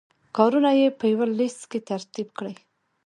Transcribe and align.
کارونه 0.37 0.71
یې 0.79 0.87
په 0.99 1.05
یوه 1.11 1.25
لست 1.39 1.61
کې 1.71 1.79
ترتیب 1.89 2.27
کړئ. 2.37 2.55